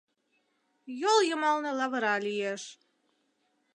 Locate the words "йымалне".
1.29-1.71